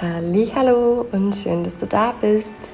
[0.00, 2.70] Hallo und schön, dass du da bist.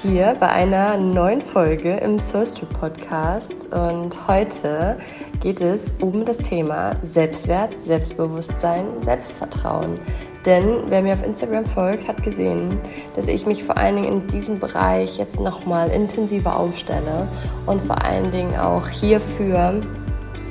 [0.00, 4.96] Hier bei einer neuen Folge im Soul Street Podcast und heute
[5.40, 9.98] geht es um das Thema Selbstwert, Selbstbewusstsein, Selbstvertrauen.
[10.46, 12.78] Denn wer mir auf Instagram folgt, hat gesehen,
[13.16, 17.26] dass ich mich vor allen Dingen in diesem Bereich jetzt nochmal intensiver aufstelle
[17.66, 19.80] und vor allen Dingen auch hierfür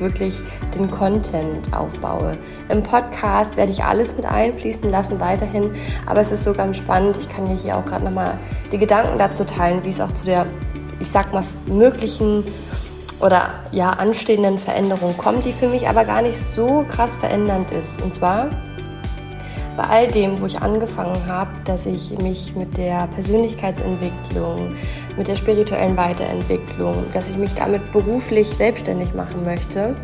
[0.02, 0.42] wirklich
[0.76, 2.38] den Content aufbaue.
[2.70, 5.72] Im Podcast werde ich alles mit einfließen lassen weiterhin,
[6.06, 7.18] aber es ist so ganz spannend.
[7.18, 8.38] Ich kann dir hier auch gerade nochmal
[8.72, 10.46] die Gedanken dazu teilen, wie es auch zu der,
[11.00, 12.44] ich sag mal, möglichen
[13.22, 18.02] oder ja anstehenden Veränderung kommt, die für mich aber gar nicht so krass verändernd ist.
[18.02, 18.50] Und zwar
[19.78, 24.76] bei all dem, wo ich angefangen habe, dass ich mich mit der Persönlichkeitsentwicklung,
[25.18, 29.96] mit der spirituellen Weiterentwicklung, dass ich mich damit beruflich selbstständig machen möchte,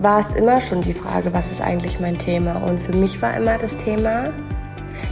[0.00, 2.62] war es immer schon die Frage, was ist eigentlich mein Thema?
[2.62, 4.30] Und für mich war immer das Thema,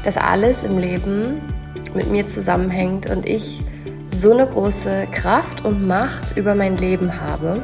[0.04, 1.40] dass alles im Leben
[1.94, 3.62] mit mir zusammenhängt und ich
[4.08, 7.62] so eine große Kraft und Macht über mein Leben habe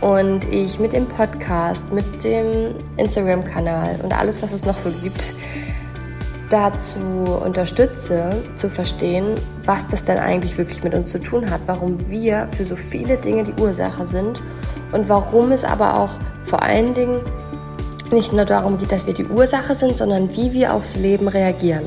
[0.00, 5.34] und ich mit dem Podcast, mit dem Instagram-Kanal und alles, was es noch so gibt,
[6.50, 7.00] dazu
[7.44, 12.48] unterstütze, zu verstehen, was das denn eigentlich wirklich mit uns zu tun hat, warum wir
[12.56, 14.42] für so viele Dinge die Ursache sind
[14.92, 16.10] und warum es aber auch
[16.44, 17.20] vor allen Dingen
[18.12, 21.84] nicht nur darum geht, dass wir die Ursache sind, sondern wie wir aufs Leben reagieren.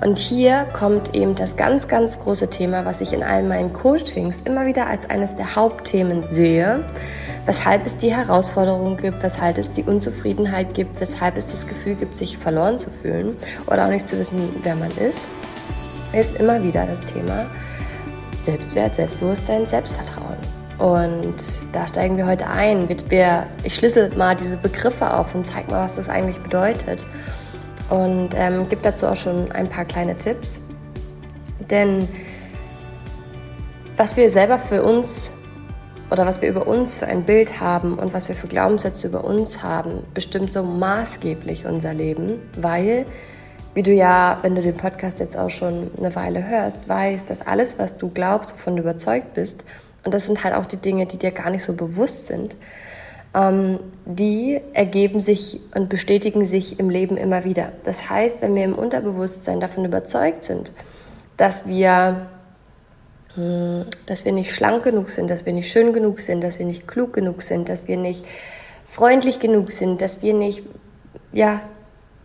[0.00, 4.42] Und hier kommt eben das ganz, ganz große Thema, was ich in all meinen Coachings
[4.44, 6.84] immer wieder als eines der Hauptthemen sehe,
[7.46, 12.14] weshalb es die Herausforderung gibt, weshalb es die Unzufriedenheit gibt, weshalb es das Gefühl gibt,
[12.14, 15.26] sich verloren zu fühlen oder auch nicht zu wissen, wer man ist,
[16.12, 17.46] ist immer wieder das Thema
[18.42, 20.36] Selbstwert, Selbstbewusstsein, Selbstvertrauen.
[20.78, 21.34] Und
[21.72, 22.88] da steigen wir heute ein.
[23.08, 27.00] Wir, ich schlüssel mal diese Begriffe auf und zeige mal, was das eigentlich bedeutet
[27.90, 30.60] und ähm, gibt dazu auch schon ein paar kleine Tipps.
[31.70, 32.08] Denn
[33.96, 35.32] was wir selber für uns
[36.10, 39.24] oder was wir über uns für ein Bild haben und was wir für Glaubenssätze über
[39.24, 43.04] uns haben, bestimmt so maßgeblich unser Leben, weil,
[43.74, 47.46] wie du ja, wenn du den Podcast jetzt auch schon eine Weile hörst, weißt, dass
[47.46, 49.64] alles, was du glaubst, wovon du überzeugt bist,
[50.04, 52.56] und das sind halt auch die Dinge, die dir gar nicht so bewusst sind,
[53.38, 57.72] ähm, die ergeben sich und bestätigen sich im Leben immer wieder.
[57.84, 60.72] Das heißt, wenn wir im Unterbewusstsein davon überzeugt sind,
[61.36, 62.26] dass wir,
[63.34, 66.66] hm, dass wir nicht schlank genug sind, dass wir nicht schön genug sind, dass wir
[66.66, 68.24] nicht klug genug sind, dass wir nicht
[68.86, 70.64] freundlich genug sind, dass wir nicht,
[71.32, 71.60] ja,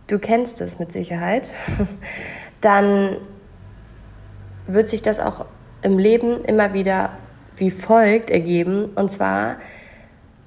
[0.08, 1.54] du kennst das mit Sicherheit,
[2.60, 3.18] dann
[4.66, 5.44] wird sich das auch
[5.82, 7.10] im Leben immer wieder
[7.56, 8.86] wie folgt ergeben.
[8.94, 9.56] Und zwar,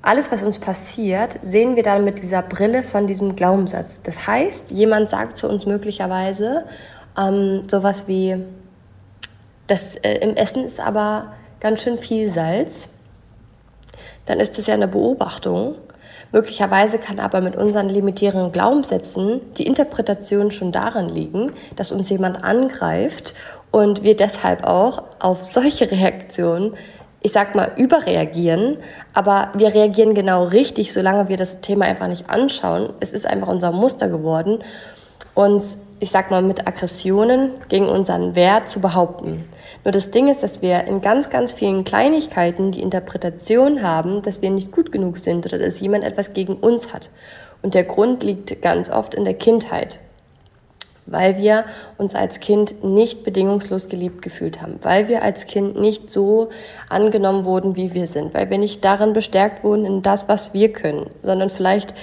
[0.07, 4.01] alles, was uns passiert, sehen wir dann mit dieser Brille von diesem Glaubenssatz.
[4.03, 6.63] Das heißt, jemand sagt zu uns möglicherweise
[7.17, 8.37] ähm, sowas wie,
[9.67, 12.89] das, äh, im Essen ist aber ganz schön viel Salz.
[14.25, 15.75] Dann ist das ja eine Beobachtung.
[16.31, 22.45] Möglicherweise kann aber mit unseren limitierenden Glaubenssätzen die Interpretation schon darin liegen, dass uns jemand
[22.45, 23.33] angreift
[23.71, 26.75] und wir deshalb auch auf solche Reaktionen
[27.27, 28.77] ich sag mal, überreagieren,
[29.13, 32.93] aber wir reagieren genau richtig, solange wir das Thema einfach nicht anschauen.
[33.01, 34.59] Es ist einfach unser Muster geworden,
[35.33, 39.43] uns, ich sag mal, mit Aggressionen gegen unseren Wert zu behaupten.
[39.83, 44.41] Nur das Ding ist, dass wir in ganz, ganz vielen Kleinigkeiten die Interpretation haben, dass
[44.41, 47.09] wir nicht gut genug sind oder dass jemand etwas gegen uns hat.
[47.61, 49.99] Und der Grund liegt ganz oft in der Kindheit
[51.07, 51.65] weil wir
[51.97, 56.49] uns als Kind nicht bedingungslos geliebt gefühlt haben, weil wir als Kind nicht so
[56.89, 60.71] angenommen wurden, wie wir sind, weil wir nicht darin bestärkt wurden in das, was wir
[60.71, 61.93] können, sondern vielleicht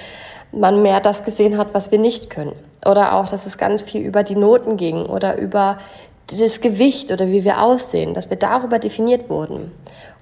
[0.51, 2.53] man mehr das gesehen hat, was wir nicht können.
[2.85, 5.79] Oder auch, dass es ganz viel über die Noten ging oder über
[6.27, 9.71] das Gewicht oder wie wir aussehen, dass wir darüber definiert wurden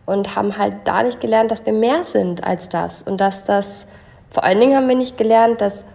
[0.05, 3.87] und haben halt da nicht gelernt, dass wir mehr sind als das und dass das,
[4.29, 5.85] vor allen Dingen haben wir nicht gelernt, dass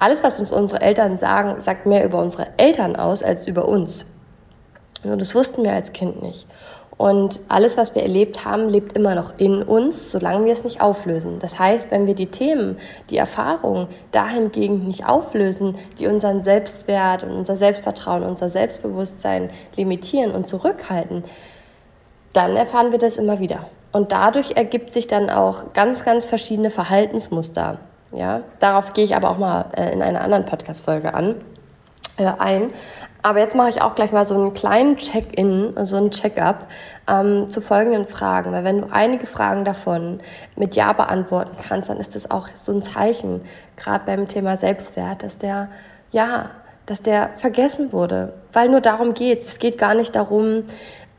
[0.00, 4.06] alles, was uns unsere Eltern sagen, sagt mehr über unsere Eltern aus als über uns.
[5.04, 6.46] Und das wussten wir als Kind nicht.
[6.96, 10.82] Und alles, was wir erlebt haben, lebt immer noch in uns, solange wir es nicht
[10.82, 11.38] auflösen.
[11.38, 17.30] Das heißt, wenn wir die Themen, die Erfahrungen dahingegen nicht auflösen, die unseren Selbstwert und
[17.30, 21.24] unser Selbstvertrauen, unser Selbstbewusstsein limitieren und zurückhalten,
[22.32, 23.66] dann erfahren wir das immer wieder.
[23.92, 27.78] Und dadurch ergibt sich dann auch ganz, ganz verschiedene Verhaltensmuster.
[28.12, 31.36] Ja, darauf gehe ich aber auch mal äh, in einer anderen Podcast-Folge an,
[32.16, 32.72] äh, ein.
[33.22, 36.66] Aber jetzt mache ich auch gleich mal so einen kleinen Check-in, so einen Check-up
[37.06, 38.52] ähm, zu folgenden Fragen.
[38.52, 40.20] Weil wenn du einige Fragen davon
[40.56, 43.42] mit Ja beantworten kannst, dann ist das auch so ein Zeichen,
[43.76, 45.68] gerade beim Thema Selbstwert, dass der,
[46.10, 46.50] ja,
[46.86, 49.46] dass der vergessen wurde, weil nur darum geht es.
[49.46, 50.64] Es geht gar nicht darum,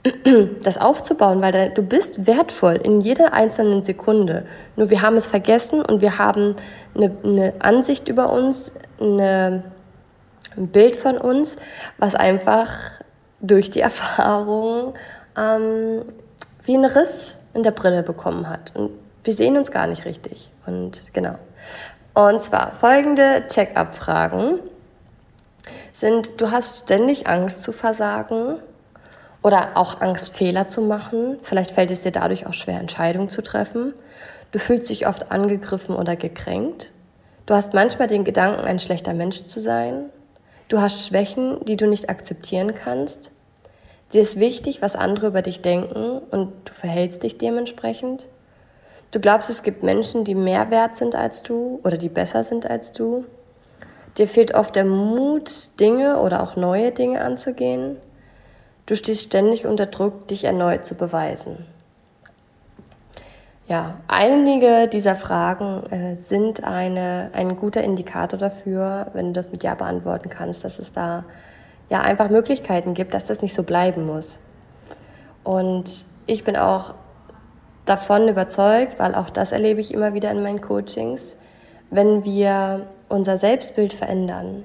[0.63, 4.45] das aufzubauen, weil du bist wertvoll in jeder einzelnen Sekunde.
[4.75, 6.55] Nur wir haben es vergessen und wir haben
[6.95, 9.63] eine, eine Ansicht über uns, eine,
[10.57, 11.55] ein Bild von uns,
[11.97, 12.69] was einfach
[13.41, 14.95] durch die Erfahrung
[15.37, 16.03] ähm,
[16.63, 18.71] wie ein Riss in der Brille bekommen hat.
[18.75, 18.91] Und
[19.23, 20.51] wir sehen uns gar nicht richtig.
[20.65, 21.35] Und genau.
[22.13, 24.59] Und zwar folgende Check-up-Fragen
[25.93, 28.57] sind, du hast ständig Angst zu versagen
[29.43, 31.37] oder auch Angst, Fehler zu machen.
[31.41, 33.93] Vielleicht fällt es dir dadurch auch schwer, Entscheidungen zu treffen.
[34.51, 36.91] Du fühlst dich oft angegriffen oder gekränkt.
[37.45, 40.09] Du hast manchmal den Gedanken, ein schlechter Mensch zu sein.
[40.67, 43.31] Du hast Schwächen, die du nicht akzeptieren kannst.
[44.13, 48.27] Dir ist wichtig, was andere über dich denken und du verhältst dich dementsprechend.
[49.11, 52.69] Du glaubst, es gibt Menschen, die mehr wert sind als du oder die besser sind
[52.69, 53.25] als du.
[54.17, 57.97] Dir fehlt oft der Mut, Dinge oder auch neue Dinge anzugehen.
[58.85, 61.65] Du stehst ständig unter Druck, dich erneut zu beweisen.
[63.67, 69.63] Ja, einige dieser Fragen äh, sind eine, ein guter Indikator dafür, wenn du das mit
[69.63, 71.23] Ja beantworten kannst, dass es da
[71.89, 74.39] ja einfach Möglichkeiten gibt, dass das nicht so bleiben muss.
[75.43, 76.95] Und ich bin auch
[77.85, 81.35] davon überzeugt, weil auch das erlebe ich immer wieder in meinen Coachings,
[81.89, 84.63] wenn wir unser Selbstbild verändern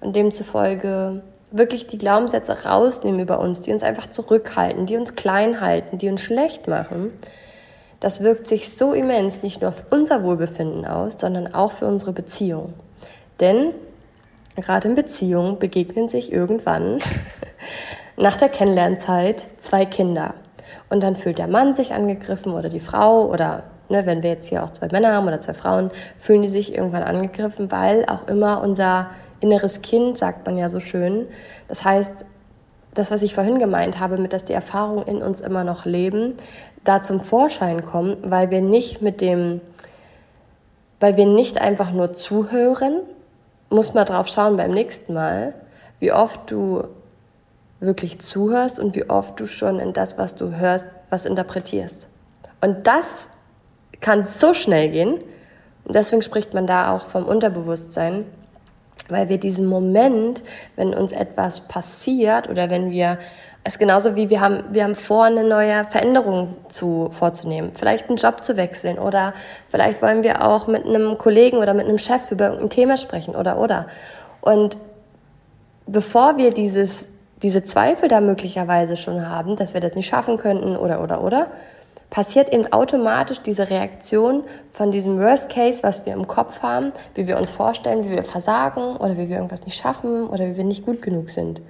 [0.00, 1.22] und demzufolge
[1.52, 6.08] wirklich die Glaubenssätze rausnehmen über uns, die uns einfach zurückhalten, die uns klein halten, die
[6.08, 7.12] uns schlecht machen,
[8.00, 12.12] das wirkt sich so immens nicht nur auf unser Wohlbefinden aus, sondern auch für unsere
[12.12, 12.74] Beziehung.
[13.38, 13.72] Denn
[14.56, 16.98] gerade in Beziehungen begegnen sich irgendwann
[18.16, 20.34] nach der Kennenlernzeit zwei Kinder.
[20.90, 24.48] Und dann fühlt der Mann sich angegriffen oder die Frau oder ne, wenn wir jetzt
[24.48, 28.26] hier auch zwei Männer haben oder zwei Frauen, fühlen die sich irgendwann angegriffen, weil auch
[28.26, 29.10] immer unser
[29.42, 31.26] inneres Kind, sagt man ja so schön.
[31.68, 32.24] Das heißt,
[32.94, 36.36] das, was ich vorhin gemeint habe, mit dass die Erfahrungen in uns immer noch leben,
[36.84, 39.60] da zum Vorschein kommen, weil wir nicht mit dem,
[41.00, 43.00] weil wir nicht einfach nur zuhören,
[43.70, 45.54] muss man drauf schauen beim nächsten Mal,
[46.00, 46.84] wie oft du
[47.80, 52.06] wirklich zuhörst und wie oft du schon in das, was du hörst, was interpretierst.
[52.60, 53.28] Und das
[54.00, 55.14] kann so schnell gehen.
[55.84, 58.24] Und deswegen spricht man da auch vom Unterbewusstsein,
[59.08, 60.42] weil wir diesen Moment,
[60.76, 63.18] wenn uns etwas passiert oder wenn wir
[63.64, 67.72] es genauso wie wir haben, wir haben vor, eine neue Veränderung zu, vorzunehmen.
[67.72, 69.34] Vielleicht einen Job zu wechseln oder
[69.68, 73.36] vielleicht wollen wir auch mit einem Kollegen oder mit einem Chef über irgendein Thema sprechen
[73.36, 73.86] oder, oder.
[74.40, 74.78] Und
[75.86, 77.08] bevor wir dieses,
[77.42, 81.46] diese Zweifel da möglicherweise schon haben, dass wir das nicht schaffen könnten oder, oder, oder,
[82.12, 87.26] passiert eben automatisch diese Reaktion von diesem Worst Case, was wir im Kopf haben, wie
[87.26, 90.64] wir uns vorstellen, wie wir versagen oder wie wir irgendwas nicht schaffen oder wie wir
[90.64, 91.62] nicht gut genug sind.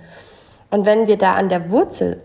[0.69, 2.21] Und wenn wir da an der Wurzel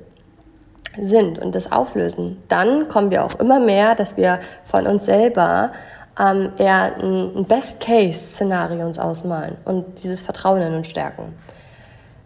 [0.99, 5.71] sind und das auflösen, dann kommen wir auch immer mehr, dass wir von uns selber
[6.19, 11.35] ähm, eher ein, Best-Case-Szenario uns ausmalen und dieses Vertrauen in uns stärken.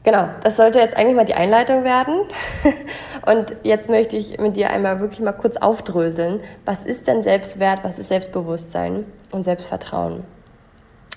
[0.03, 2.21] Genau, das sollte jetzt eigentlich mal die Einleitung werden.
[3.27, 6.42] Und jetzt möchte ich mit dir einmal wirklich mal kurz aufdröseln.
[6.65, 10.24] Was ist denn Selbstwert, was ist Selbstbewusstsein und Selbstvertrauen?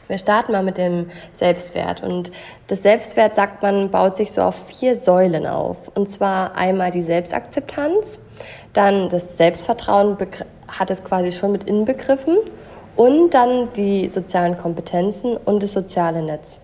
[0.06, 2.02] Wir starten mal mit dem Selbstwert.
[2.02, 2.30] Und
[2.66, 5.76] das Selbstwert, sagt man, baut sich so auf vier Säulen auf.
[5.94, 8.18] Und zwar einmal die Selbstakzeptanz,
[8.74, 10.18] dann das Selbstvertrauen
[10.68, 12.36] hat es quasi schon mit inbegriffen
[12.96, 16.60] und dann die sozialen Kompetenzen und das soziale Netz.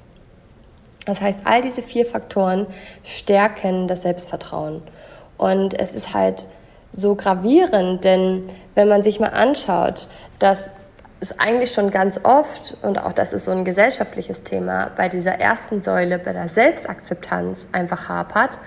[1.07, 2.67] Das heißt, all diese vier Faktoren
[3.05, 4.83] stärken das Selbstvertrauen.
[5.39, 6.47] Und es ist halt
[6.93, 10.73] so gravierend, denn wenn man sich mal anschaut, dass
[11.21, 15.39] es eigentlich schon ganz oft, und auch das ist so ein gesellschaftliches Thema, bei dieser
[15.39, 18.59] ersten Säule, bei der Selbstakzeptanz einfach hapert,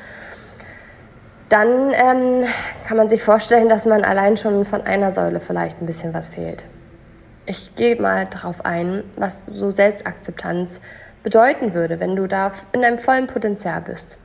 [1.49, 2.43] dann ähm,
[2.87, 6.29] kann man sich vorstellen, dass man allein schon von einer Säule vielleicht ein bisschen was
[6.29, 6.65] fehlt.
[7.45, 10.79] Ich gehe mal darauf ein, was so Selbstakzeptanz
[11.23, 14.17] bedeuten würde, wenn du da in deinem vollen Potenzial bist.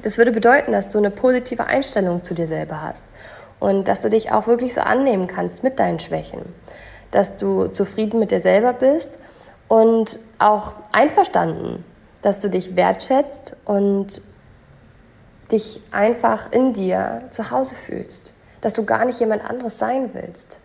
[0.00, 3.04] Das würde bedeuten, dass du eine positive Einstellung zu dir selber hast
[3.60, 6.40] und dass du dich auch wirklich so annehmen kannst mit deinen Schwächen,
[7.10, 9.18] dass du zufrieden mit dir selber bist
[9.68, 11.84] und auch einverstanden,
[12.22, 14.22] dass du dich wertschätzt und
[15.52, 20.58] dich einfach in dir zu Hause fühlst, dass du gar nicht jemand anderes sein willst.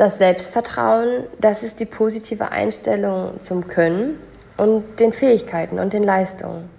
[0.00, 4.18] Das Selbstvertrauen, das ist die positive Einstellung zum Können
[4.56, 6.70] und den Fähigkeiten und den Leistungen.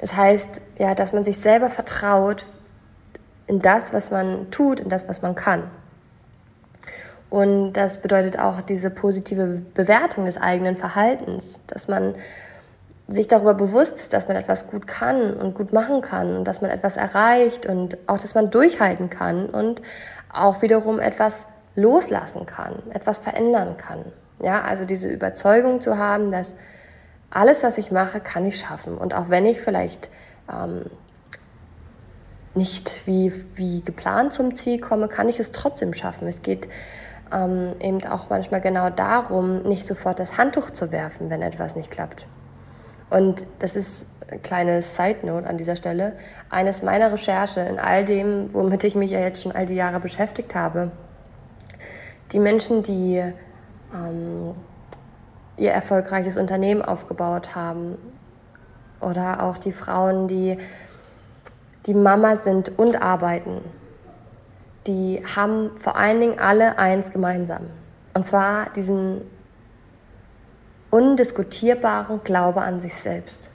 [0.00, 2.46] Das heißt, ja, dass man sich selber vertraut
[3.46, 5.70] in das, was man tut, in das, was man kann.
[7.30, 12.16] Und das bedeutet auch diese positive Bewertung des eigenen Verhaltens, dass man
[13.06, 16.60] sich darüber bewusst ist, dass man etwas gut kann und gut machen kann und dass
[16.60, 19.80] man etwas erreicht und auch, dass man durchhalten kann und
[20.32, 24.04] auch wiederum etwas loslassen kann, etwas verändern kann.
[24.42, 26.54] Ja, also diese Überzeugung zu haben, dass
[27.30, 28.96] alles, was ich mache, kann ich schaffen.
[28.96, 30.10] Und auch wenn ich vielleicht
[30.52, 30.84] ähm,
[32.54, 36.28] nicht wie, wie geplant zum Ziel komme, kann ich es trotzdem schaffen.
[36.28, 36.68] Es geht
[37.32, 41.90] ähm, eben auch manchmal genau darum, nicht sofort das Handtuch zu werfen, wenn etwas nicht
[41.90, 42.26] klappt.
[43.10, 46.16] Und das ist eine kleine Side Note an dieser Stelle.
[46.50, 50.00] Eines meiner Recherche in all dem, womit ich mich ja jetzt schon all die Jahre
[50.00, 50.90] beschäftigt habe.
[52.32, 53.22] Die Menschen, die
[53.94, 54.54] ähm,
[55.56, 57.98] ihr erfolgreiches Unternehmen aufgebaut haben
[59.00, 60.58] oder auch die Frauen, die
[61.86, 63.60] die Mama sind und arbeiten,
[64.86, 67.66] die haben vor allen Dingen alle eins gemeinsam.
[68.14, 69.22] Und zwar diesen
[70.90, 73.50] undiskutierbaren Glaube an sich selbst.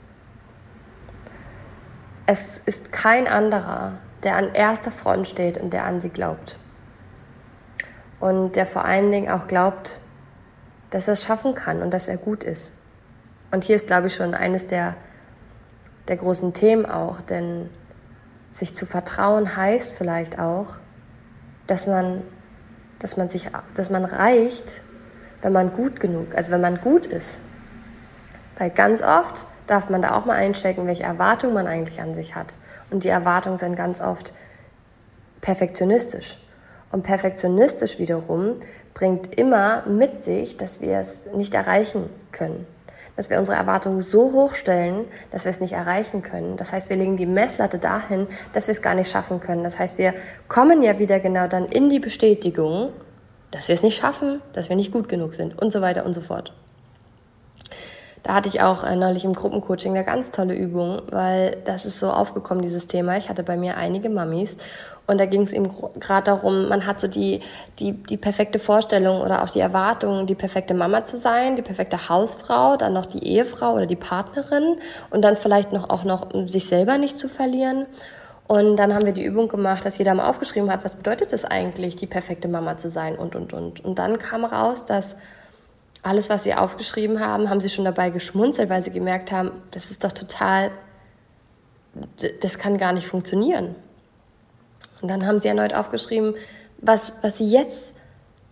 [2.26, 6.59] Es ist kein anderer, der an erster Front steht und der an sie glaubt.
[8.20, 10.00] Und der vor allen Dingen auch glaubt,
[10.90, 12.72] dass er es schaffen kann und dass er gut ist.
[13.50, 14.94] Und hier ist, glaube ich, schon eines der,
[16.08, 17.70] der großen Themen auch, denn
[18.50, 20.78] sich zu vertrauen heißt vielleicht auch,
[21.66, 22.22] dass man,
[22.98, 24.82] dass man sich, dass man reicht,
[25.42, 27.40] wenn man gut genug, also wenn man gut ist.
[28.58, 32.34] Weil ganz oft darf man da auch mal einchecken, welche Erwartungen man eigentlich an sich
[32.34, 32.56] hat.
[32.90, 34.34] Und die Erwartungen sind ganz oft
[35.40, 36.38] perfektionistisch.
[36.92, 38.56] Und perfektionistisch wiederum
[38.94, 42.66] bringt immer mit sich, dass wir es nicht erreichen können.
[43.16, 46.56] Dass wir unsere Erwartungen so hoch stellen, dass wir es nicht erreichen können.
[46.56, 49.62] Das heißt, wir legen die Messlatte dahin, dass wir es gar nicht schaffen können.
[49.62, 50.14] Das heißt, wir
[50.48, 52.92] kommen ja wieder genau dann in die Bestätigung,
[53.50, 56.12] dass wir es nicht schaffen, dass wir nicht gut genug sind und so weiter und
[56.12, 56.52] so fort.
[58.22, 61.98] Da hatte ich auch äh, neulich im Gruppencoaching eine ganz tolle Übung, weil das ist
[61.98, 63.16] so aufgekommen, dieses Thema.
[63.16, 64.56] Ich hatte bei mir einige Mamis
[65.10, 67.40] und da ging es eben gerade darum, man hat so die,
[67.80, 72.08] die, die perfekte Vorstellung oder auch die Erwartung, die perfekte Mama zu sein, die perfekte
[72.08, 74.76] Hausfrau, dann noch die Ehefrau oder die Partnerin
[75.10, 77.86] und dann vielleicht noch auch noch sich selber nicht zu verlieren.
[78.46, 81.44] Und dann haben wir die Übung gemacht, dass jeder mal aufgeschrieben hat, was bedeutet es
[81.44, 83.84] eigentlich, die perfekte Mama zu sein und, und, und.
[83.84, 85.16] Und dann kam raus, dass
[86.02, 89.90] alles, was sie aufgeschrieben haben, haben sie schon dabei geschmunzelt, weil sie gemerkt haben, das
[89.90, 90.70] ist doch total,
[92.40, 93.74] das kann gar nicht funktionieren.
[95.02, 96.34] Und dann haben sie erneut aufgeschrieben,
[96.78, 97.94] was, was sie jetzt,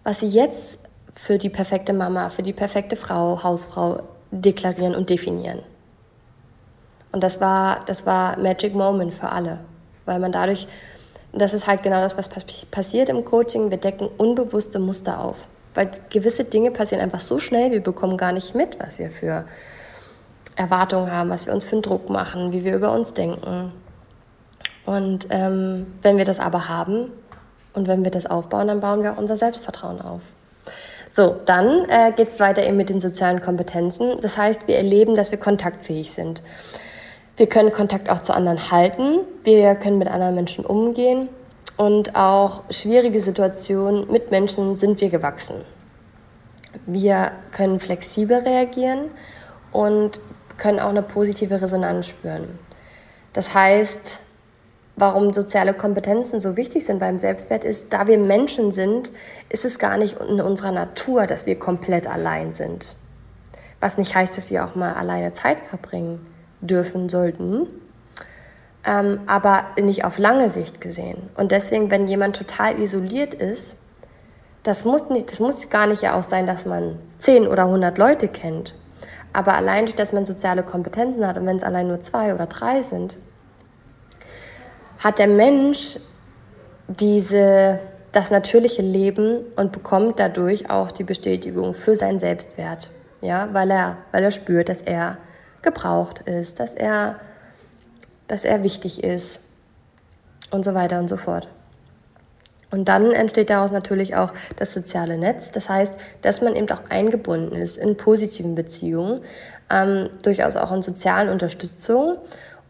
[0.05, 0.81] was sie jetzt
[1.15, 5.63] für die perfekte Mama, für die perfekte Frau, Hausfrau deklarieren und definieren.
[7.13, 9.59] Und das war, das war Magic Moment für alle
[10.09, 10.67] weil man dadurch,
[11.33, 12.29] das ist halt genau das, was
[12.71, 15.37] passiert im Coaching, wir decken unbewusste Muster auf.
[15.79, 19.45] Weil gewisse Dinge passieren einfach so schnell, wir bekommen gar nicht mit, was wir für
[20.57, 23.71] Erwartungen haben, was wir uns für einen Druck machen, wie wir über uns denken.
[24.87, 27.13] Und ähm, wenn wir das aber haben
[27.75, 30.21] und wenn wir das aufbauen, dann bauen wir auch unser Selbstvertrauen auf.
[31.15, 34.21] So, dann äh, geht es weiter eben mit den sozialen Kompetenzen.
[34.21, 36.43] Das heißt, wir erleben, dass wir kontaktfähig sind.
[37.37, 39.21] Wir können Kontakt auch zu anderen halten.
[39.45, 41.29] Wir können mit anderen Menschen umgehen.
[41.79, 45.65] Und auch schwierige Situationen mit Menschen sind wir gewachsen.
[46.87, 49.13] Wir können flexibel reagieren
[49.71, 50.21] und
[50.59, 52.59] können auch eine positive Resonanz spüren.
[53.33, 54.21] Das heißt,
[54.97, 59.13] warum soziale Kompetenzen so wichtig sind beim Selbstwert ist, da wir Menschen sind,
[59.49, 62.97] ist es gar nicht in unserer Natur, dass wir komplett allein sind.
[63.79, 66.27] Was nicht heißt, dass wir auch mal alleine Zeit verbringen
[66.61, 67.69] dürfen sollten,
[68.85, 71.31] ähm, aber nicht auf lange Sicht gesehen.
[71.37, 73.77] Und deswegen, wenn jemand total isoliert ist,
[74.63, 77.97] das muss, nicht, das muss gar nicht ja auch sein, dass man 10 oder 100
[77.97, 78.75] Leute kennt.
[79.33, 82.47] Aber allein durch, dass man soziale Kompetenzen hat und wenn es allein nur zwei oder
[82.47, 83.17] drei sind,
[84.99, 85.99] hat der Mensch
[86.89, 87.79] diese,
[88.13, 92.91] das natürliche Leben und bekommt dadurch auch die Bestätigung für seinen Selbstwert.
[93.21, 95.19] Ja, weil er, weil er spürt, dass er
[95.63, 97.17] gebraucht ist, dass er,
[98.29, 99.41] dass er wichtig ist
[100.51, 101.49] und so weiter und so fort.
[102.71, 105.51] Und dann entsteht daraus natürlich auch das soziale Netz.
[105.51, 109.23] Das heißt, dass man eben auch eingebunden ist in positiven Beziehungen,
[109.71, 112.19] ähm, durchaus auch in sozialen Unterstützung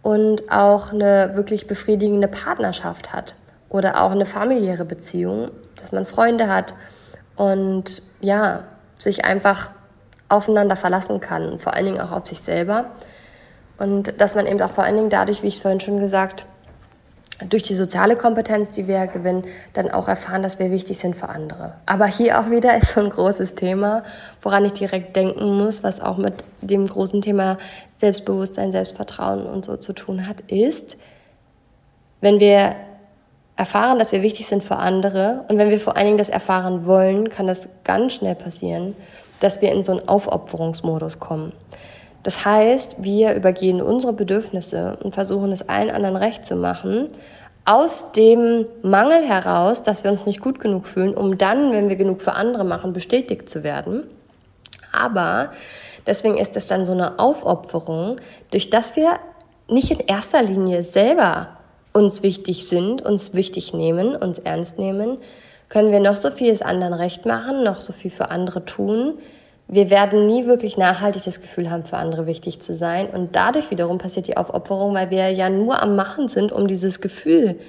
[0.03, 3.35] und auch eine wirklich befriedigende Partnerschaft hat
[3.69, 6.75] oder auch eine familiäre Beziehung, dass man Freunde hat
[7.37, 8.65] und ja,
[8.99, 9.71] sich einfach
[10.29, 12.87] aufeinander verlassen kann, vor allen Dingen auch auf sich selber.
[13.79, 16.47] Und dass man eben auch vor allen Dingen dadurch, wie ich vorhin schon gesagt
[17.49, 21.29] durch die soziale Kompetenz, die wir gewinnen, dann auch erfahren, dass wir wichtig sind für
[21.29, 21.75] andere.
[21.87, 24.03] Aber hier auch wieder ist so ein großes Thema,
[24.43, 27.59] woran ich direkt denken muss, was auch mit dem großen Thema
[27.97, 30.97] Selbstbewusstsein, Selbstvertrauen und so zu tun hat, ist,
[32.21, 32.75] wenn wir
[33.55, 36.87] erfahren, dass wir wichtig sind für andere und wenn wir vor allen Dingen das erfahren
[36.87, 38.97] wollen, kann das ganz schnell passieren,
[39.41, 41.53] dass wir in so einen Aufopferungsmodus kommen.
[42.29, 47.09] Das heißt, wir übergehen unsere Bedürfnisse und versuchen es allen anderen recht zu machen,
[47.65, 51.97] aus dem Mangel heraus, dass wir uns nicht gut genug fühlen, um dann, wenn wir
[51.97, 54.03] genug für andere machen, bestätigt zu werden.
[54.93, 55.53] Aber
[56.07, 58.17] deswegen ist es dann so eine Aufopferung,
[58.51, 59.19] durch das wir
[59.67, 61.57] nicht in erster Linie selber
[61.95, 65.17] uns wichtig sind, uns wichtig nehmen, uns ernst nehmen,
[65.71, 69.15] können wir noch so vieles anderen recht machen, noch so viel für andere tun,
[69.69, 73.09] wir werden nie wirklich nachhaltig das Gefühl haben, für andere wichtig zu sein.
[73.11, 77.03] Und dadurch wiederum passiert die Aufopferung, weil wir ja nur am Machen sind, um dieses
[77.03, 77.61] Gefühl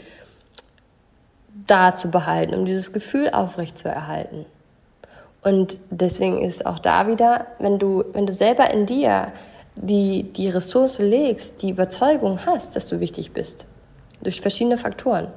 [1.68, 4.46] da zu behalten, um dieses Gefühl aufrecht zu erhalten.
[5.44, 9.27] Und deswegen ist auch da wieder, wenn du, wenn du selber in dir
[9.75, 13.65] die, die Ressource legst, die Überzeugung hast, dass du wichtig bist,
[14.22, 15.27] durch verschiedene Faktoren,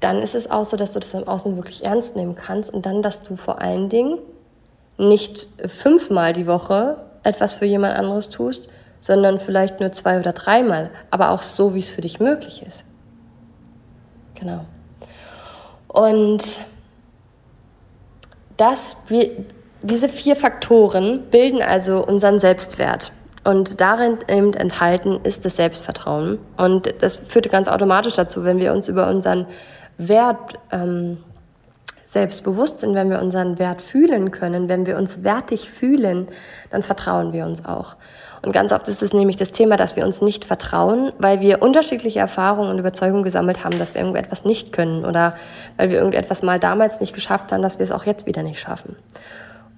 [0.00, 2.86] dann ist es auch so, dass du das im Außen wirklich ernst nehmen kannst und
[2.86, 4.18] dann, dass du vor allen Dingen
[5.00, 8.68] nicht fünfmal die Woche etwas für jemand anderes tust,
[9.00, 12.84] sondern vielleicht nur zwei oder dreimal, aber auch so, wie es für dich möglich ist.
[14.34, 14.64] Genau.
[15.88, 16.60] Und
[18.56, 18.96] das,
[19.82, 23.12] diese vier Faktoren bilden also unseren Selbstwert.
[23.42, 26.38] Und darin eben enthalten ist das Selbstvertrauen.
[26.58, 29.46] Und das führt ganz automatisch dazu, wenn wir uns über unseren
[29.96, 31.18] Wert ähm,
[32.10, 36.26] selbstbewusst sind, wenn wir unseren Wert fühlen können, wenn wir uns wertig fühlen,
[36.70, 37.94] dann vertrauen wir uns auch.
[38.42, 41.62] Und ganz oft ist es nämlich das Thema, dass wir uns nicht vertrauen, weil wir
[41.62, 45.34] unterschiedliche Erfahrungen und Überzeugungen gesammelt haben, dass wir irgendetwas nicht können oder
[45.76, 48.58] weil wir irgendetwas mal damals nicht geschafft haben, dass wir es auch jetzt wieder nicht
[48.58, 48.96] schaffen.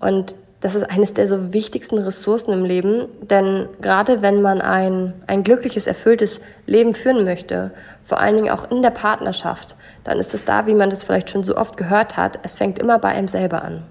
[0.00, 5.12] Und das ist eines der so wichtigsten Ressourcen im Leben, denn gerade wenn man ein,
[5.26, 7.72] ein glückliches, erfülltes Leben führen möchte,
[8.05, 11.31] vor allen Dingen auch in der Partnerschaft, dann ist es da, wie man das vielleicht
[11.31, 13.83] schon so oft gehört hat, es fängt immer bei einem selber an.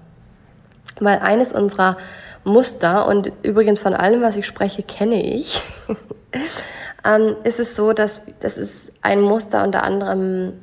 [0.98, 1.98] Weil eines unserer
[2.42, 5.62] Muster, und übrigens von allem, was ich spreche, kenne ich,
[7.04, 10.54] ähm, ist es so, dass das ist ein Muster unter anderem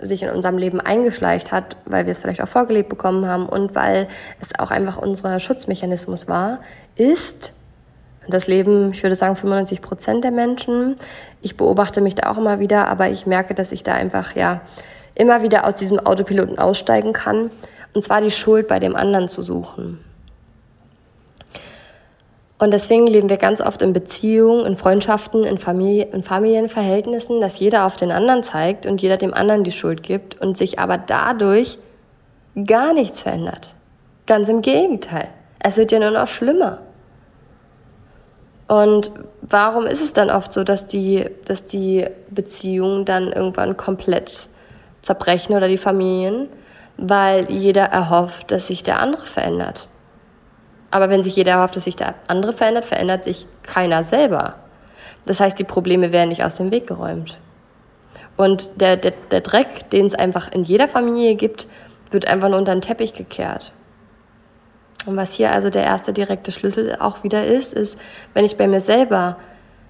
[0.00, 3.74] sich in unserem Leben eingeschleicht hat, weil wir es vielleicht auch vorgelebt bekommen haben und
[3.74, 4.08] weil
[4.40, 6.60] es auch einfach unser Schutzmechanismus war,
[6.96, 7.52] ist
[8.28, 10.96] das Leben, ich würde sagen 95 Prozent der Menschen.
[11.40, 14.60] Ich beobachte mich da auch immer wieder, aber ich merke, dass ich da einfach ja
[15.14, 17.50] immer wieder aus diesem Autopiloten aussteigen kann
[17.94, 19.98] und zwar die Schuld bei dem anderen zu suchen.
[22.58, 27.60] Und deswegen leben wir ganz oft in Beziehungen, in Freundschaften, in, Familie, in Familienverhältnissen, dass
[27.60, 30.98] jeder auf den anderen zeigt und jeder dem anderen die Schuld gibt und sich aber
[30.98, 31.78] dadurch
[32.66, 33.74] gar nichts verändert.
[34.26, 35.28] Ganz im Gegenteil.
[35.60, 36.78] Es wird ja nur noch schlimmer.
[38.66, 44.48] Und warum ist es dann oft so, dass die, dass die Beziehungen dann irgendwann komplett
[45.02, 46.48] zerbrechen oder die Familien?
[46.96, 49.88] Weil jeder erhofft, dass sich der andere verändert.
[50.90, 54.54] Aber wenn sich jeder erhofft, dass sich der andere verändert, verändert sich keiner selber.
[55.26, 57.38] Das heißt, die Probleme werden nicht aus dem Weg geräumt.
[58.36, 61.66] Und der, der, der Dreck, den es einfach in jeder Familie gibt,
[62.10, 63.72] wird einfach nur unter den Teppich gekehrt.
[65.06, 67.98] Und was hier also der erste direkte Schlüssel auch wieder ist, ist,
[68.34, 69.36] wenn ich bei mir selber,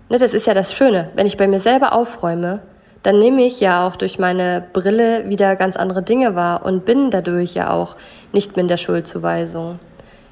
[0.09, 2.61] ne, das ist ja das Schöne, wenn ich bei mir selber aufräume,
[3.03, 7.11] dann nehme ich ja auch durch meine Brille wieder ganz andere Dinge wahr und bin
[7.11, 7.97] dadurch ja auch
[8.33, 9.79] nicht mehr in der Schuldzuweisung.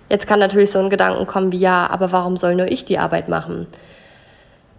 [0.08, 2.98] Jetzt kann natürlich so ein Gedanken kommen wie, ja, aber warum soll nur ich die
[2.98, 3.66] Arbeit machen?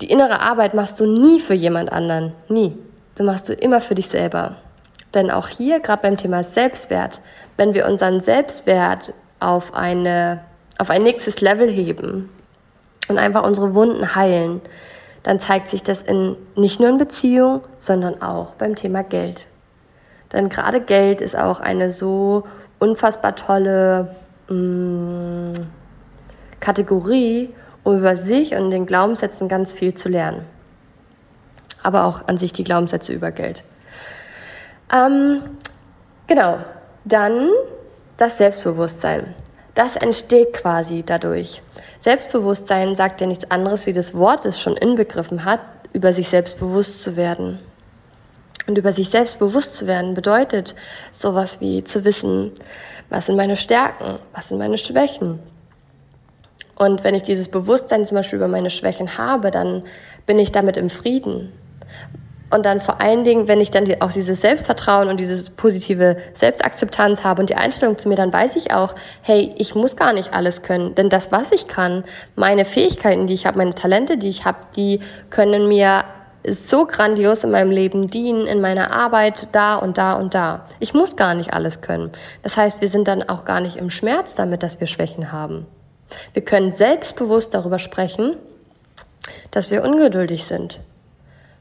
[0.01, 2.77] Die innere Arbeit machst du nie für jemand anderen, nie.
[3.15, 4.55] Du machst du immer für dich selber.
[5.13, 7.21] Denn auch hier, gerade beim Thema Selbstwert,
[7.57, 10.41] wenn wir unseren Selbstwert auf, eine,
[10.77, 12.29] auf ein nächstes Level heben
[13.07, 14.61] und einfach unsere Wunden heilen,
[15.23, 19.47] dann zeigt sich das in, nicht nur in Beziehung, sondern auch beim Thema Geld.
[20.31, 22.43] Denn gerade Geld ist auch eine so
[22.79, 24.15] unfassbar tolle
[24.49, 25.53] mh, mm,
[26.59, 30.45] Kategorie, um über sich und den Glaubenssätzen ganz viel zu lernen.
[31.83, 33.63] Aber auch an sich die Glaubenssätze über Geld.
[34.93, 35.41] Ähm,
[36.27, 36.57] genau,
[37.05, 37.49] dann
[38.17, 39.33] das Selbstbewusstsein.
[39.75, 41.61] Das entsteht quasi dadurch.
[41.99, 45.59] Selbstbewusstsein sagt ja nichts anderes, wie das Wort es schon inbegriffen hat,
[45.93, 47.59] über sich selbst bewusst zu werden.
[48.67, 50.75] Und über sich selbst bewusst zu werden bedeutet
[51.11, 52.51] sowas wie zu wissen,
[53.09, 55.39] was sind meine Stärken, was sind meine Schwächen.
[56.75, 59.83] Und wenn ich dieses Bewusstsein zum Beispiel über meine Schwächen habe, dann
[60.25, 61.51] bin ich damit im Frieden.
[62.49, 67.23] Und dann vor allen Dingen, wenn ich dann auch dieses Selbstvertrauen und diese positive Selbstakzeptanz
[67.23, 70.33] habe und die Einstellung zu mir, dann weiß ich auch, hey, ich muss gar nicht
[70.33, 70.95] alles können.
[70.95, 74.59] Denn das, was ich kann, meine Fähigkeiten, die ich habe, meine Talente, die ich habe,
[74.77, 76.05] die können mir
[76.45, 80.65] so grandios in meinem Leben dienen, in meiner Arbeit, da und da und da.
[80.79, 82.11] Ich muss gar nicht alles können.
[82.43, 85.65] Das heißt, wir sind dann auch gar nicht im Schmerz damit, dass wir Schwächen haben.
[86.33, 88.37] Wir können selbstbewusst darüber sprechen,
[89.51, 90.79] dass wir ungeduldig sind.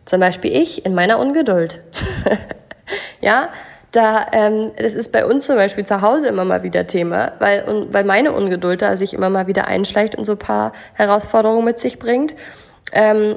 [0.04, 1.80] Zum Beispiel ich in meiner Ungeduld.
[3.20, 3.48] ja,
[3.90, 7.64] da, ähm, das ist bei uns zum Beispiel zu Hause immer mal wieder Thema, weil,
[7.64, 11.64] und, weil meine Ungeduld da sich immer mal wieder einschleicht und so ein paar Herausforderungen
[11.64, 12.36] mit sich bringt.
[12.92, 13.36] Ähm,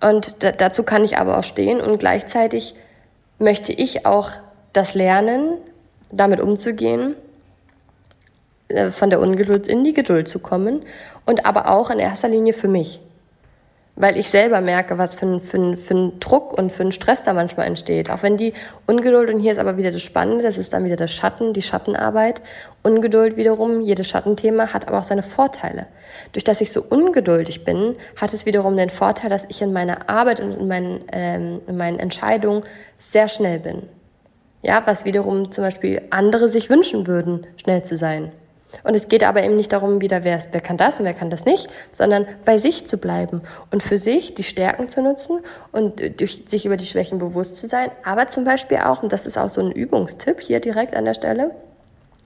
[0.00, 1.80] und da, dazu kann ich aber auch stehen.
[1.80, 2.74] Und gleichzeitig
[3.38, 4.30] möchte ich auch
[4.72, 5.58] das lernen,
[6.10, 7.14] damit umzugehen,
[8.68, 10.82] äh, von der Ungeduld in die Geduld zu kommen.
[11.24, 13.00] Und aber auch in erster Linie für mich
[13.96, 16.92] weil ich selber merke, was für ein, für, ein, für ein Druck und für ein
[16.92, 18.10] Stress da manchmal entsteht.
[18.10, 18.52] Auch wenn die
[18.86, 21.62] Ungeduld, und hier ist aber wieder das Spannende, das ist dann wieder der Schatten, die
[21.62, 22.42] Schattenarbeit.
[22.82, 25.86] Ungeduld wiederum, jedes Schattenthema hat aber auch seine Vorteile.
[26.32, 30.10] Durch dass ich so ungeduldig bin, hat es wiederum den Vorteil, dass ich in meiner
[30.10, 32.62] Arbeit und in meinen, ähm, in meinen Entscheidungen
[32.98, 33.82] sehr schnell bin.
[34.62, 38.30] Ja, was wiederum zum Beispiel andere sich wünschen würden, schnell zu sein.
[38.82, 41.14] Und es geht aber eben nicht darum, wieder wer, ist, wer kann das und wer
[41.14, 45.40] kann das nicht, sondern bei sich zu bleiben und für sich die Stärken zu nutzen
[45.72, 47.90] und äh, durch sich über die Schwächen bewusst zu sein.
[48.04, 51.14] Aber zum Beispiel auch, und das ist auch so ein Übungstipp hier direkt an der
[51.14, 51.52] Stelle,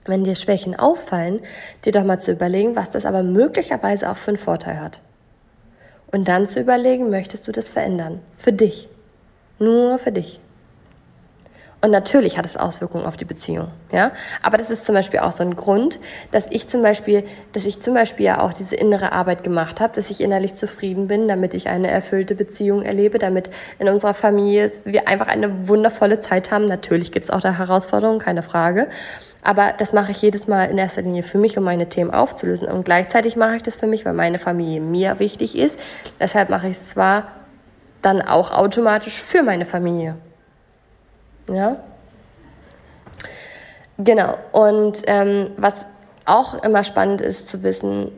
[0.05, 1.41] wenn dir Schwächen auffallen,
[1.85, 4.99] dir doch mal zu überlegen, was das aber möglicherweise auch für einen Vorteil hat.
[6.11, 8.19] Und dann zu überlegen, möchtest du das verändern?
[8.37, 8.89] Für dich.
[9.59, 10.39] Nur für dich.
[11.83, 14.11] Und natürlich hat es Auswirkungen auf die Beziehung, ja.
[14.43, 15.99] Aber das ist zum Beispiel auch so ein Grund,
[16.31, 19.91] dass ich zum Beispiel, dass ich zum Beispiel ja auch diese innere Arbeit gemacht habe,
[19.95, 24.71] dass ich innerlich zufrieden bin, damit ich eine erfüllte Beziehung erlebe, damit in unserer Familie
[24.85, 26.65] wir einfach eine wundervolle Zeit haben.
[26.65, 28.87] Natürlich gibt es auch da Herausforderungen, keine Frage.
[29.41, 32.67] Aber das mache ich jedes Mal in erster Linie für mich, um meine Themen aufzulösen.
[32.67, 35.79] Und gleichzeitig mache ich das für mich, weil meine Familie mir wichtig ist.
[36.19, 37.31] Deshalb mache ich es zwar
[38.03, 40.15] dann auch automatisch für meine Familie.
[41.53, 41.77] Ja?
[43.97, 44.37] Genau.
[44.51, 45.85] Und ähm, was
[46.25, 48.11] auch immer spannend ist zu wissen,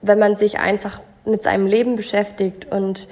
[0.00, 3.08] wenn man sich einfach mit seinem Leben beschäftigt und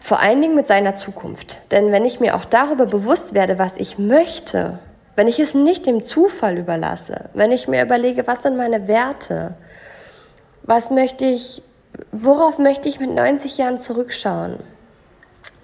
[0.00, 1.58] vor allen Dingen mit seiner Zukunft.
[1.70, 4.78] Denn wenn ich mir auch darüber bewusst werde, was ich möchte,
[5.16, 9.54] wenn ich es nicht dem Zufall überlasse, wenn ich mir überlege, was sind meine Werte,
[10.62, 11.62] was möchte ich,
[12.12, 14.58] worauf möchte ich mit 90 Jahren zurückschauen,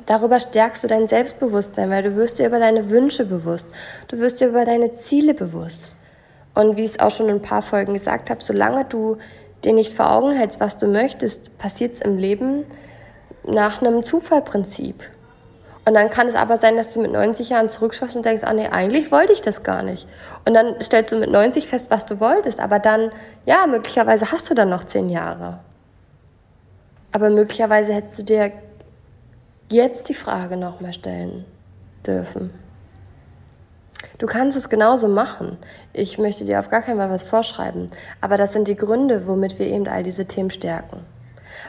[0.07, 3.67] Darüber stärkst du dein Selbstbewusstsein, weil du wirst dir über deine Wünsche bewusst.
[4.09, 5.93] Du wirst dir über deine Ziele bewusst.
[6.55, 9.19] Und wie ich es auch schon in ein paar Folgen gesagt habe, solange du
[9.65, 12.65] dir nicht vor Augen hältst, was du möchtest, passiert es im Leben
[13.45, 15.03] nach einem Zufallprinzip.
[15.85, 18.53] Und dann kann es aber sein, dass du mit 90 Jahren zurückschaust und denkst, ah
[18.53, 20.07] nee, eigentlich wollte ich das gar nicht.
[20.45, 22.61] Und dann stellst du mit 90 fest, was du wolltest.
[22.61, 23.11] Aber dann,
[23.47, 25.61] ja, möglicherweise hast du dann noch 10 Jahre.
[27.13, 28.53] Aber möglicherweise hättest du dir
[29.71, 31.45] jetzt die Frage nochmal stellen
[32.07, 32.51] dürfen.
[34.19, 35.57] Du kannst es genauso machen.
[35.93, 37.91] Ich möchte dir auf gar keinen Fall was vorschreiben.
[38.21, 41.01] Aber das sind die Gründe, womit wir eben all diese Themen stärken.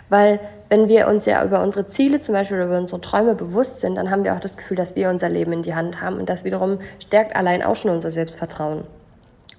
[0.10, 3.82] Weil wenn wir uns ja über unsere Ziele zum Beispiel oder über unsere Träume bewusst
[3.82, 6.18] sind, dann haben wir auch das Gefühl, dass wir unser Leben in die Hand haben.
[6.18, 8.84] Und das wiederum stärkt allein auch schon unser Selbstvertrauen.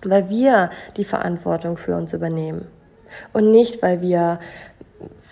[0.04, 2.66] Weil wir die Verantwortung für uns übernehmen.
[3.32, 4.40] Und nicht, weil wir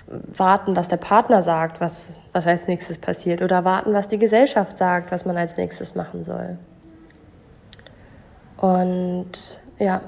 [0.06, 4.78] warten, was der Partner sagt, was, was als nächstes passiert, oder warten, was die Gesellschaft
[4.78, 6.58] sagt, was man als nächstes machen soll.
[8.56, 10.02] Und ja,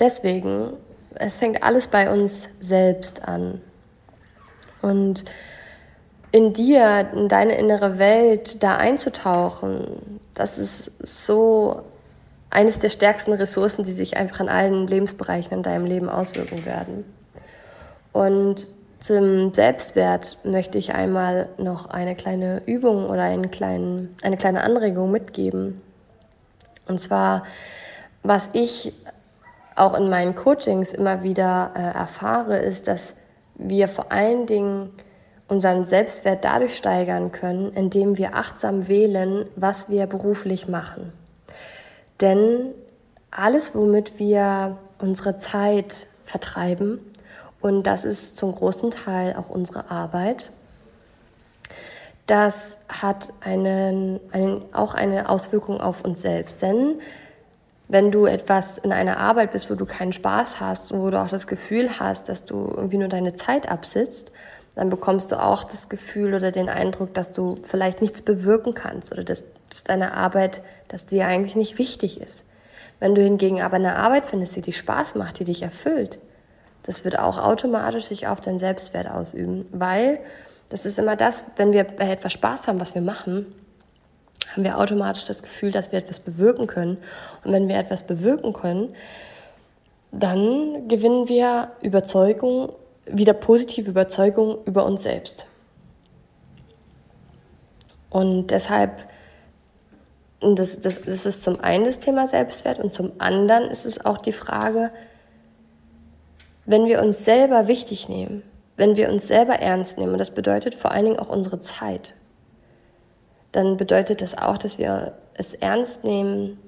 [0.00, 0.72] deswegen,
[1.14, 3.60] es fängt alles bei uns selbst an.
[4.82, 5.24] Und
[6.32, 11.82] in dir, in deine innere Welt da einzutauchen, das ist so
[12.50, 17.04] eines der stärksten Ressourcen, die sich einfach in allen Lebensbereichen in deinem Leben auswirken werden.
[18.12, 18.68] Und
[19.02, 25.10] zum Selbstwert möchte ich einmal noch eine kleine Übung oder einen kleinen, eine kleine Anregung
[25.10, 25.82] mitgeben.
[26.86, 27.44] Und zwar,
[28.22, 28.92] was ich
[29.74, 33.14] auch in meinen Coachings immer wieder äh, erfahre, ist, dass
[33.54, 34.90] wir vor allen Dingen
[35.48, 41.12] unseren Selbstwert dadurch steigern können, indem wir achtsam wählen, was wir beruflich machen.
[42.20, 42.72] Denn
[43.30, 47.00] alles, womit wir unsere Zeit vertreiben,
[47.62, 50.50] und das ist zum großen Teil auch unsere Arbeit.
[52.26, 56.60] Das hat einen, einen, auch eine Auswirkung auf uns selbst.
[56.60, 57.00] Denn
[57.88, 61.20] wenn du etwas in einer Arbeit bist, wo du keinen Spaß hast und wo du
[61.20, 64.32] auch das Gefühl hast, dass du irgendwie nur deine Zeit absitzt,
[64.74, 69.12] dann bekommst du auch das Gefühl oder den Eindruck, dass du vielleicht nichts bewirken kannst
[69.12, 72.42] oder dass, dass deine Arbeit, dass dir eigentlich nicht wichtig ist.
[72.98, 76.18] Wenn du hingegen aber eine Arbeit findest, die dir Spaß macht, die dich erfüllt,
[76.82, 80.20] das wird auch automatisch sich auf deinen Selbstwert ausüben, weil
[80.68, 83.46] das ist immer das, wenn wir bei etwas Spaß haben, was wir machen,
[84.52, 86.98] haben wir automatisch das Gefühl, dass wir etwas bewirken können.
[87.44, 88.94] Und wenn wir etwas bewirken können,
[90.10, 92.72] dann gewinnen wir Überzeugung,
[93.06, 95.46] wieder positive Überzeugung über uns selbst.
[98.10, 98.92] Und deshalb,
[100.40, 104.18] das, das, das ist zum einen das Thema Selbstwert und zum anderen ist es auch
[104.18, 104.90] die Frage,
[106.64, 108.42] wenn wir uns selber wichtig nehmen,
[108.76, 112.14] wenn wir uns selber ernst nehmen, und das bedeutet vor allen Dingen auch unsere Zeit,
[113.52, 116.58] dann bedeutet das auch, dass wir es ernst nehmen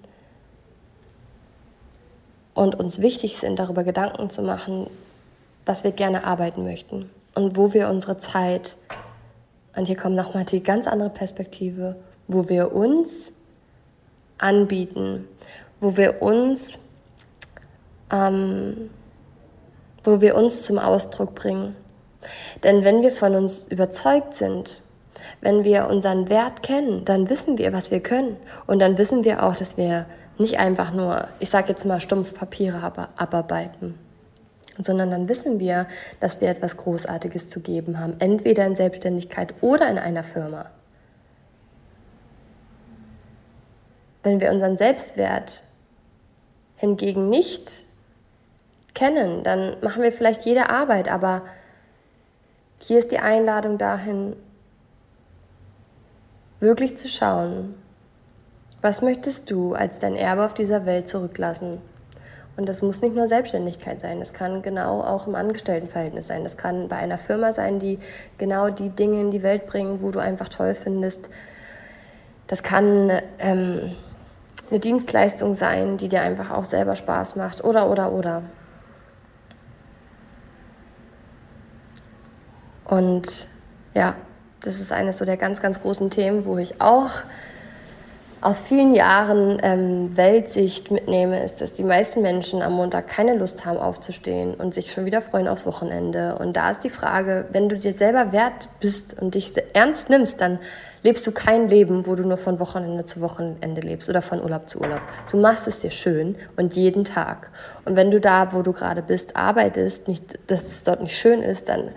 [2.55, 4.89] und uns wichtig sind, darüber Gedanken zu machen,
[5.67, 8.77] was wir gerne arbeiten möchten und wo wir unsere Zeit,
[9.75, 11.97] und hier kommt nochmal die ganz andere Perspektive,
[12.29, 13.33] wo wir uns
[14.39, 15.27] anbieten,
[15.81, 16.73] wo wir uns,
[18.13, 18.91] ähm,
[20.05, 21.75] wo wir uns zum Ausdruck bringen.
[22.63, 24.81] Denn wenn wir von uns überzeugt sind,
[25.41, 28.37] wenn wir unseren Wert kennen, dann wissen wir, was wir können.
[28.67, 30.07] Und dann wissen wir auch, dass wir
[30.39, 32.83] nicht einfach nur, ich sage jetzt mal, stumpf Papiere
[33.17, 33.99] abarbeiten,
[34.79, 35.87] sondern dann wissen wir,
[36.21, 40.67] dass wir etwas Großartiges zu geben haben, entweder in Selbstständigkeit oder in einer Firma.
[44.23, 45.63] Wenn wir unseren Selbstwert
[46.77, 47.85] hingegen nicht
[48.95, 51.43] kennen, dann machen wir vielleicht jede Arbeit, aber
[52.81, 54.37] hier ist die Einladung dahin,
[56.61, 57.75] wirklich zu schauen,
[58.81, 61.79] was möchtest du als dein Erbe auf dieser Welt zurücklassen?
[62.57, 66.45] Und das muss nicht nur Selbstständigkeit sein, das kann genau auch im Angestelltenverhältnis sein.
[66.45, 67.99] Das kann bei einer Firma sein, die
[68.39, 71.29] genau die Dinge in die Welt bringen, wo du einfach toll findest.
[72.47, 73.93] Das kann ähm,
[74.71, 77.65] eine Dienstleistung sein, die dir einfach auch selber Spaß macht.
[77.65, 78.43] Oder, oder, oder.
[82.85, 83.49] Und
[83.95, 84.15] ja,
[84.63, 87.11] das ist eines so der ganz, ganz großen Themen, wo ich auch
[88.45, 93.65] aus vielen Jahren ähm, Weltsicht mitnehme, ist, dass die meisten Menschen am Montag keine Lust
[93.65, 96.37] haben aufzustehen und sich schon wieder freuen aufs Wochenende.
[96.39, 100.43] Und da ist die Frage, wenn du dir selber wert bist und dich ernst nimmst,
[100.43, 100.59] dann
[101.03, 104.69] lebst du kein Leben, wo du nur von Wochenende zu Wochenende lebst oder von Urlaub
[104.69, 105.01] zu Urlaub.
[105.31, 107.51] Du machst es dir schön und jeden Tag.
[107.87, 111.43] Und wenn du da, wo du gerade bist, arbeitest, nicht, dass es dort nicht schön
[111.43, 111.89] ist, dann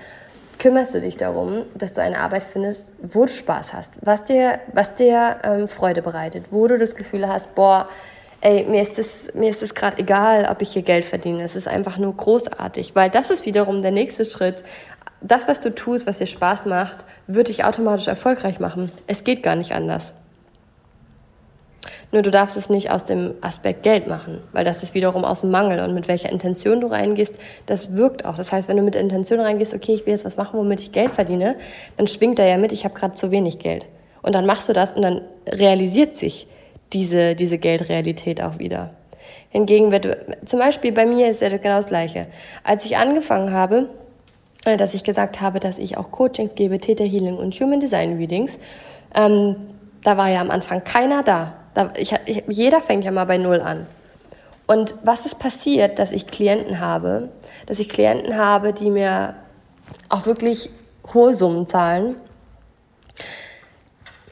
[0.60, 4.60] kümmerst du dich darum, dass du eine Arbeit findest, wo du Spaß hast, was dir,
[4.74, 7.88] was dir ähm, Freude bereitet, wo du das Gefühl hast, boah,
[8.42, 11.44] ey, mir ist es mir gerade egal, ob ich hier Geld verdiene.
[11.44, 14.64] Es ist einfach nur großartig, weil das ist wiederum der nächste Schritt.
[15.22, 18.92] Das, was du tust, was dir Spaß macht, wird dich automatisch erfolgreich machen.
[19.08, 20.14] Es geht gar nicht anders.
[22.12, 25.42] Nur du darfst es nicht aus dem Aspekt Geld machen, weil das ist wiederum aus
[25.42, 28.38] dem Mangel und mit welcher Intention du reingehst, das wirkt auch.
[28.38, 30.80] Das heißt, wenn du mit der Intention reingehst, okay, ich will jetzt was machen, womit
[30.80, 31.56] ich Geld verdiene,
[31.98, 33.88] dann schwingt da ja mit, ich habe gerade zu wenig Geld.
[34.22, 36.48] Und dann machst du das und dann realisiert sich
[36.94, 38.92] diese, diese Geldrealität auch wieder.
[39.50, 42.28] Hingegen, wenn du, zum Beispiel bei mir ist ja genau das Gleiche.
[42.64, 43.90] Als ich angefangen habe,
[44.66, 48.18] äh, dass ich gesagt habe, dass ich auch Coachings gebe, Theta Healing und Human Design
[48.18, 48.60] Readings,
[49.16, 49.56] ähm,
[50.04, 51.54] da war ja am Anfang keiner da.
[51.78, 53.86] Da, ich, ich, jeder fängt ja mal bei Null an.
[54.66, 57.30] Und was ist passiert, dass ich Klienten habe,
[57.68, 59.36] dass ich Klienten habe, die mir
[60.10, 60.72] auch wirklich
[61.14, 62.16] hohe Summen zahlen?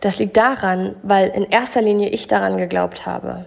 [0.02, 3.46] Das liegt daran, weil in erster Linie ich daran geglaubt habe.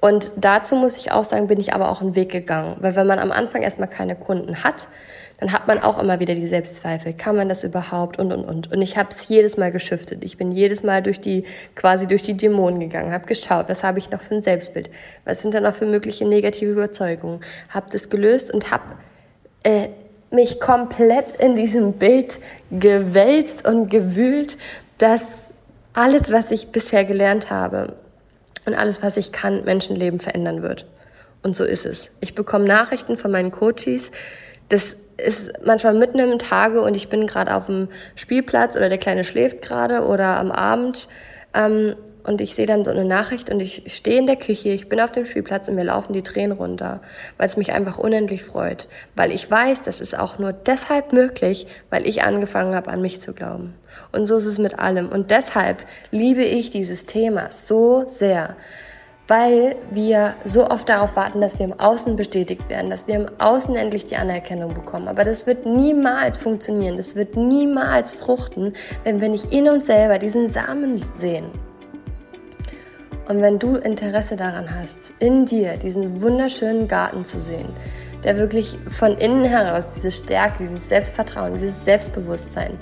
[0.00, 2.74] Und dazu muss ich auch sagen, bin ich aber auch einen Weg gegangen.
[2.80, 4.88] Weil wenn man am Anfang erstmal keine Kunden hat,
[5.38, 7.12] dann hat man auch immer wieder die Selbstzweifel.
[7.12, 8.18] Kann man das überhaupt?
[8.18, 8.72] Und, und, und.
[8.72, 10.24] Und ich habe es jedes Mal geschiftet.
[10.24, 11.44] Ich bin jedes Mal durch die,
[11.74, 14.88] quasi durch die Dämonen gegangen, habe geschaut, was habe ich noch für ein Selbstbild?
[15.24, 17.40] Was sind da noch für mögliche negative Überzeugungen?
[17.68, 18.84] Habe das gelöst und habe
[19.62, 19.88] äh,
[20.30, 22.38] mich komplett in diesem Bild
[22.70, 24.56] gewälzt und gewühlt,
[24.98, 25.50] dass
[25.92, 27.94] alles, was ich bisher gelernt habe
[28.64, 30.86] und alles, was ich kann, Menschenleben verändern wird.
[31.42, 32.10] Und so ist es.
[32.20, 34.10] Ich bekomme Nachrichten von meinen Coaches,
[34.68, 38.98] das ist manchmal mitten im Tage und ich bin gerade auf dem Spielplatz oder der
[38.98, 41.08] Kleine schläft gerade oder am Abend
[41.54, 44.88] ähm, und ich sehe dann so eine Nachricht und ich stehe in der Küche, ich
[44.88, 47.00] bin auf dem Spielplatz und mir laufen die Tränen runter,
[47.38, 51.68] weil es mich einfach unendlich freut, weil ich weiß, das ist auch nur deshalb möglich,
[51.88, 53.74] weil ich angefangen habe, an mich zu glauben.
[54.10, 55.08] Und so ist es mit allem.
[55.08, 58.56] Und deshalb liebe ich dieses Thema so sehr,
[59.28, 63.26] weil wir so oft darauf warten, dass wir im Außen bestätigt werden, dass wir im
[63.38, 65.08] Außen endlich die Anerkennung bekommen.
[65.08, 68.72] Aber das wird niemals funktionieren, das wird niemals fruchten,
[69.04, 71.46] wenn wir nicht in uns selber diesen Samen sehen.
[73.28, 77.68] Und wenn du Interesse daran hast, in dir diesen wunderschönen Garten zu sehen,
[78.22, 82.78] der wirklich von innen heraus diese Stärke, dieses Selbstvertrauen, dieses Selbstbewusstsein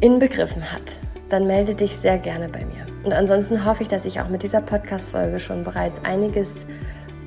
[0.00, 2.85] inbegriffen hat, dann melde dich sehr gerne bei mir.
[3.06, 6.66] Und ansonsten hoffe ich, dass ich auch mit dieser Podcast-Folge schon bereits einiges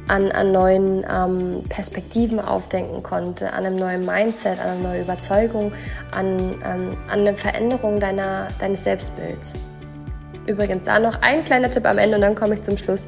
[0.09, 5.71] an, an neuen ähm, Perspektiven aufdenken konnte, an einem neuen Mindset, an einer neuen Überzeugung,
[6.11, 9.53] an, ähm, an eine Veränderung deiner, deines Selbstbilds.
[10.47, 13.05] Übrigens, da noch ein kleiner Tipp am Ende und dann komme ich zum Schluss.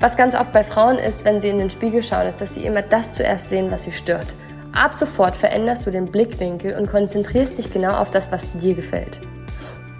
[0.00, 2.66] Was ganz oft bei Frauen ist, wenn sie in den Spiegel schauen, ist, dass sie
[2.66, 4.36] immer das zuerst sehen, was sie stört.
[4.74, 9.22] Ab sofort veränderst du den Blickwinkel und konzentrierst dich genau auf das, was dir gefällt.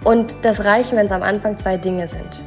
[0.05, 2.45] Und das reichen, wenn es am Anfang zwei Dinge sind.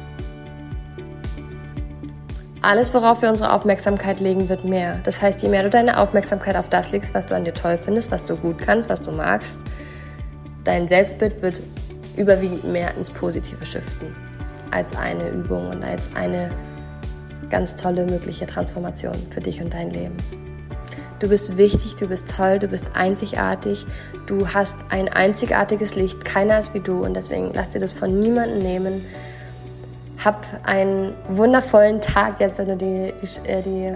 [2.61, 4.99] Alles, worauf wir unsere Aufmerksamkeit legen, wird mehr.
[5.03, 7.77] Das heißt, je mehr du deine Aufmerksamkeit auf das legst, was du an dir toll
[7.77, 9.61] findest, was du gut kannst, was du magst,
[10.63, 11.61] dein Selbstbild wird
[12.17, 14.15] überwiegend mehr ins Positive shiften
[14.71, 16.49] als eine Übung und als eine
[17.49, 20.15] ganz tolle mögliche Transformation für dich und dein Leben.
[21.19, 23.85] Du bist wichtig, du bist toll, du bist einzigartig,
[24.25, 28.21] du hast ein einzigartiges Licht, keiner ist wie du und deswegen lass dir das von
[28.21, 29.05] niemandem nehmen.
[30.23, 33.93] Hab einen wundervollen Tag jetzt, wenn du die, die, äh, die,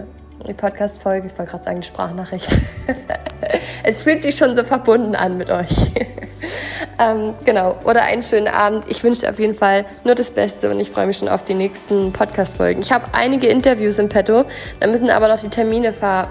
[0.47, 2.57] die Podcast-Folge, ich wollte gerade sagen, die Sprachnachricht.
[3.83, 5.91] es fühlt sich schon so verbunden an mit euch.
[6.99, 8.83] ähm, genau, oder einen schönen Abend.
[8.89, 11.45] Ich wünsche dir auf jeden Fall nur das Beste und ich freue mich schon auf
[11.45, 12.81] die nächsten Podcast-Folgen.
[12.81, 14.43] Ich habe einige Interviews im Petto,
[14.81, 16.27] da müssen aber noch die Termine ver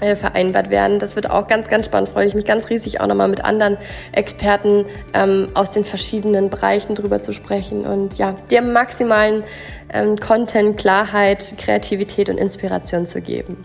[0.00, 0.98] vereinbart werden.
[0.98, 2.10] Das wird auch ganz, ganz spannend.
[2.10, 3.76] Freue ich mich ganz riesig, auch nochmal mit anderen
[4.12, 9.44] Experten ähm, aus den verschiedenen Bereichen drüber zu sprechen und ja, dir maximalen
[9.92, 13.64] ähm, Content, Klarheit, Kreativität und Inspiration zu geben.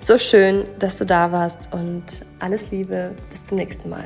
[0.00, 2.04] So schön, dass du da warst und
[2.38, 3.12] alles Liebe.
[3.30, 4.04] Bis zum nächsten Mal.